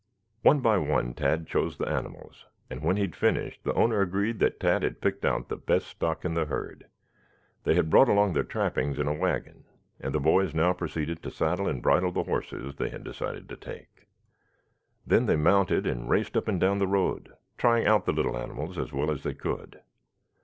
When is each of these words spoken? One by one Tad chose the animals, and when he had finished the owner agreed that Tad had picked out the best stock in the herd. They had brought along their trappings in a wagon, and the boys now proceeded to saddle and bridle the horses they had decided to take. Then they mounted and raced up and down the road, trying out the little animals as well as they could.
One 0.41 0.61
by 0.61 0.79
one 0.79 1.13
Tad 1.13 1.45
chose 1.45 1.77
the 1.77 1.87
animals, 1.87 2.47
and 2.71 2.81
when 2.81 2.95
he 2.95 3.03
had 3.03 3.15
finished 3.15 3.63
the 3.63 3.73
owner 3.75 4.01
agreed 4.01 4.39
that 4.39 4.59
Tad 4.59 4.81
had 4.81 4.99
picked 4.99 5.23
out 5.23 5.47
the 5.47 5.57
best 5.57 5.85
stock 5.85 6.25
in 6.25 6.33
the 6.33 6.45
herd. 6.45 6.87
They 7.65 7.75
had 7.75 7.91
brought 7.91 8.09
along 8.09 8.33
their 8.33 8.41
trappings 8.41 8.97
in 8.97 9.07
a 9.07 9.13
wagon, 9.13 9.63
and 9.99 10.11
the 10.11 10.19
boys 10.19 10.55
now 10.55 10.73
proceeded 10.73 11.21
to 11.21 11.29
saddle 11.29 11.67
and 11.67 11.83
bridle 11.83 12.11
the 12.11 12.23
horses 12.23 12.73
they 12.77 12.89
had 12.89 13.03
decided 13.03 13.47
to 13.49 13.55
take. 13.57 14.07
Then 15.05 15.27
they 15.27 15.35
mounted 15.37 15.85
and 15.85 16.09
raced 16.09 16.35
up 16.35 16.47
and 16.47 16.59
down 16.59 16.79
the 16.79 16.87
road, 16.87 17.33
trying 17.59 17.85
out 17.85 18.07
the 18.07 18.11
little 18.11 18.39
animals 18.39 18.79
as 18.79 18.91
well 18.91 19.11
as 19.11 19.21
they 19.21 19.35
could. 19.35 19.81